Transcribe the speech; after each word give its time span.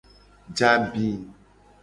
Je 0.55 0.65
abi. 0.71 1.05